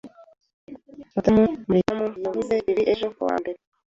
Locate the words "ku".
3.15-3.21